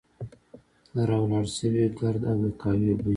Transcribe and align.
د 0.93 0.97
را 1.09 1.17
ولاړ 1.23 1.45
شوي 1.57 1.85
ګرد 1.99 2.21
او 2.31 2.37
د 2.43 2.45
قهوې 2.61 2.93
بوی. 3.01 3.09